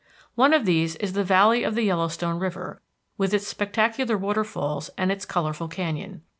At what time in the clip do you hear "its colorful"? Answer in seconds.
5.11-5.67